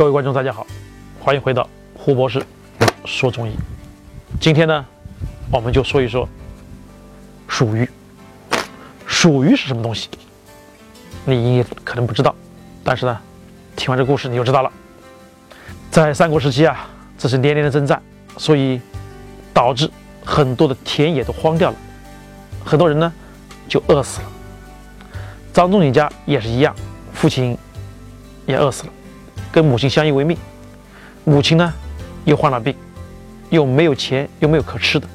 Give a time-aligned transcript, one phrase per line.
[0.00, 0.66] 各位观众，大家好，
[1.20, 2.42] 欢迎回到胡博士
[3.04, 3.54] 说中医。
[4.40, 4.82] 今天呢，
[5.52, 6.26] 我们就说一说
[7.46, 7.86] 鼠鱼。
[9.06, 10.08] 鼠鱼是什么东西？
[11.26, 12.34] 你可能不知道，
[12.82, 13.20] 但是呢，
[13.76, 14.72] 听完这故事你就知道了。
[15.90, 16.88] 在三国时期啊，
[17.18, 18.02] 这是连连的征战，
[18.38, 18.80] 所以
[19.52, 19.90] 导致
[20.24, 21.76] 很多的田野都荒掉了，
[22.64, 23.12] 很多人呢
[23.68, 24.28] 就饿死了。
[25.52, 26.74] 张仲景家也是一样，
[27.12, 27.54] 父亲
[28.46, 28.92] 也饿死了。
[29.52, 30.36] 跟母亲相依为命，
[31.24, 31.72] 母亲呢
[32.24, 32.74] 又患了病，
[33.48, 35.06] 又没有钱，又没有可吃的。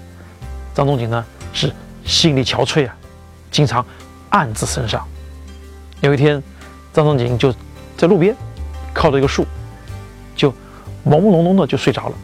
[0.73, 1.71] 张仲景呢是
[2.03, 2.95] 心力憔悴啊，
[3.49, 3.85] 经常
[4.29, 5.05] 暗自神伤。
[6.01, 6.43] 有一天，
[6.93, 7.53] 张仲景就
[7.97, 8.35] 在路边
[8.93, 9.45] 靠着一个树，
[10.35, 10.51] 就
[11.05, 12.15] 朦朦胧胧的就睡着了，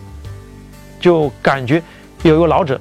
[0.99, 1.81] 就感觉
[2.23, 2.79] 有一个老者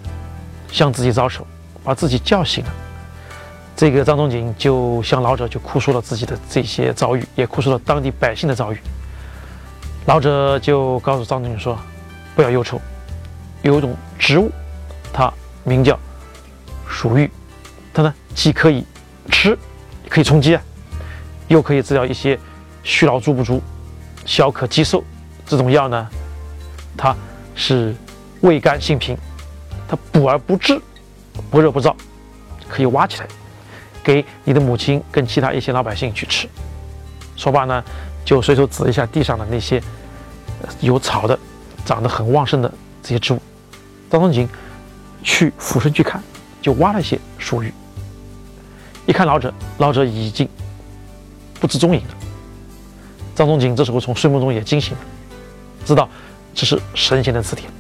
[0.73, 1.47] 向自己招手，
[1.85, 2.71] 把自己叫醒了。
[3.77, 8.79] 这个张仲景就向老者就哭诉了自己的这些遭遇，也哭诉了当地百姓的遭遇。
[10.07, 11.79] 老者就告诉张仲景说
[12.35, 12.81] ：“不要忧愁，
[13.63, 14.51] 有一种植物，
[15.13, 15.97] 它名叫
[16.89, 17.31] 鼠玉，
[17.93, 18.85] 它呢既可以
[19.31, 19.57] 吃，
[20.09, 20.63] 可以充饥啊，
[21.49, 22.37] 又可以治疗一些
[22.83, 23.63] 虚劳足不足、
[24.25, 25.05] 消渴积瘦。
[25.47, 26.09] 这种药呢，
[26.97, 27.15] 它
[27.55, 27.95] 是
[28.41, 29.17] 味甘性平，
[29.87, 30.81] 它补而不滞，
[31.51, 31.95] 不热不燥，
[32.69, 33.29] 可以挖起来
[34.03, 36.49] 给你的母亲跟其他一些老百姓去吃。”
[37.37, 37.85] 说罢呢。
[38.25, 39.83] 就随手指一下地上的那些
[40.81, 41.39] 有草的、
[41.85, 43.41] 长得很旺盛的这些植物。
[44.11, 44.49] 张仲景
[45.23, 46.23] 去俯身去看，
[46.61, 47.73] 就挖了一些鼠芋。
[49.07, 50.49] 一看老者，老者已经
[51.61, 52.15] 不知踪影了。
[53.35, 55.01] 张仲景这时候从睡梦中也惊醒了，
[55.85, 56.09] 知道
[56.55, 57.71] 这是神仙的赐田，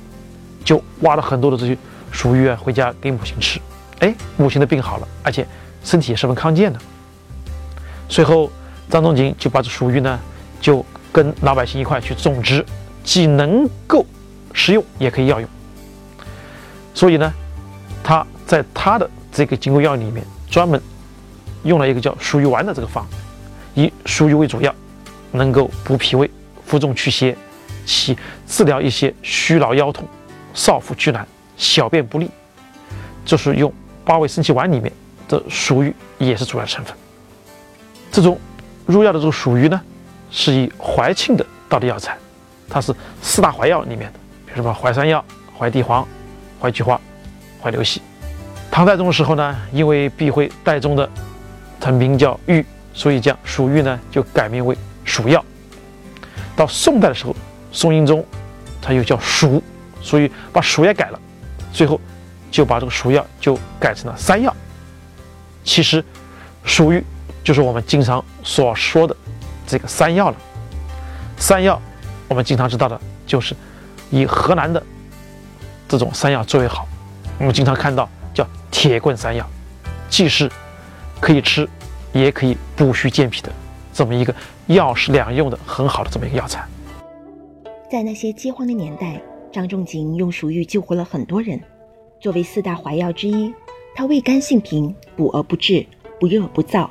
[0.64, 1.76] 就挖了很多的这些
[2.10, 3.60] 鼠芋啊，回家给母亲吃。
[3.98, 5.46] 哎，母亲的病好了，而且
[5.84, 6.78] 身体也十分康健的。
[8.08, 8.50] 随后，
[8.88, 10.18] 张仲景就把这鼠芋呢。
[10.60, 12.64] 就跟老百姓一块去种植，
[13.02, 14.04] 既能够
[14.52, 15.48] 食用，也可以药用。
[16.94, 17.32] 所以呢，
[18.04, 20.80] 他在他的这个金匮药里面，专门
[21.64, 23.06] 用了一个叫鼠鱼丸的这个方，
[23.74, 24.74] 以鼠鱼为主药，
[25.32, 26.30] 能够补脾胃、
[26.66, 27.36] 服中祛邪，
[27.86, 30.06] 起治疗一些虚劳腰痛、
[30.52, 31.26] 少腹拘懒、
[31.56, 32.30] 小便不利。
[33.24, 33.72] 就是用
[34.04, 34.92] 八味生气丸里面
[35.28, 36.94] 的鼠鱼也是主要成分。
[38.10, 38.38] 这种
[38.86, 39.80] 入药的这个属于呢。
[40.30, 42.16] 是以怀庆的道地药材，
[42.68, 45.24] 它是四大怀药里面的，比如什么淮山药、
[45.58, 46.06] 淮地黄、
[46.60, 47.00] 淮菊花、
[47.62, 48.00] 淮牛膝。
[48.70, 51.08] 唐代宗的时候呢，因为避讳代宗的
[51.80, 52.64] 它名叫玉，
[52.94, 55.44] 所以将蜀玉呢就改名为蜀药。
[56.54, 57.34] 到宋代的时候，
[57.72, 58.24] 宋英宗
[58.80, 59.62] 他又叫蜀，
[60.00, 61.20] 所以把蜀也改了，
[61.72, 62.00] 最后
[62.50, 64.54] 就把这个蜀药就改成了山药。
[65.64, 66.04] 其实，
[66.64, 67.04] 蜀玉
[67.42, 69.16] 就是我们经常所说的。
[69.70, 70.36] 这个山药了，
[71.38, 71.80] 山药
[72.26, 73.54] 我们经常知道的就是
[74.10, 74.82] 以河南的
[75.88, 76.88] 这种山药最为好。
[77.38, 79.48] 我们经常看到叫铁棍山药，
[80.08, 80.50] 既是
[81.20, 81.68] 可以吃，
[82.12, 83.52] 也可以补虚健脾的
[83.92, 84.34] 这么一个
[84.66, 86.66] 药食两用的很好的这么一个药材。
[87.88, 91.60] 在那些饥荒的年代，张仲景用鼠疫救活了很多人。
[92.20, 93.54] 作为四大怀药之一，
[93.94, 95.86] 它味甘性平，补而不滞，
[96.18, 96.90] 不热不燥，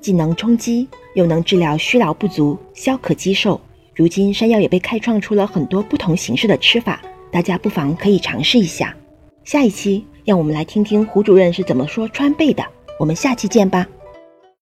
[0.00, 0.88] 既能充饥。
[1.14, 3.60] 又能治疗虚劳不足、消渴积瘦。
[3.92, 8.94] 如今山药也被开创出了很多不同形式的吃法，大家不妨可以尝试一下。
[9.42, 12.64] 下一期让我们来听听胡主任是怎么说川贝的。
[13.00, 13.84] 我们下期见吧。